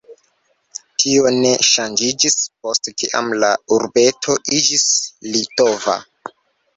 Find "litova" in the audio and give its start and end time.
5.37-5.99